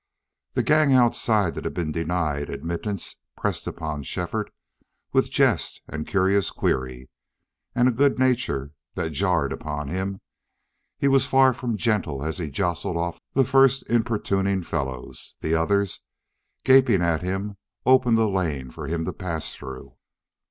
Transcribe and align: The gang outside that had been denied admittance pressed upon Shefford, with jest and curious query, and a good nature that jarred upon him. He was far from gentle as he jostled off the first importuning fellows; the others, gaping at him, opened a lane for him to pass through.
The 0.53 0.63
gang 0.63 0.93
outside 0.95 1.53
that 1.53 1.63
had 1.63 1.75
been 1.75 1.91
denied 1.91 2.49
admittance 2.49 3.17
pressed 3.37 3.67
upon 3.67 4.01
Shefford, 4.01 4.49
with 5.13 5.29
jest 5.29 5.83
and 5.87 6.07
curious 6.07 6.49
query, 6.49 7.11
and 7.75 7.87
a 7.87 7.91
good 7.91 8.17
nature 8.17 8.71
that 8.95 9.11
jarred 9.11 9.53
upon 9.53 9.89
him. 9.89 10.19
He 10.97 11.07
was 11.07 11.27
far 11.27 11.53
from 11.53 11.77
gentle 11.77 12.23
as 12.23 12.39
he 12.39 12.49
jostled 12.49 12.97
off 12.97 13.19
the 13.35 13.43
first 13.45 13.87
importuning 13.91 14.63
fellows; 14.63 15.35
the 15.39 15.53
others, 15.53 16.01
gaping 16.63 17.03
at 17.03 17.21
him, 17.21 17.57
opened 17.85 18.17
a 18.17 18.27
lane 18.27 18.71
for 18.71 18.87
him 18.87 19.05
to 19.05 19.13
pass 19.13 19.53
through. 19.53 19.93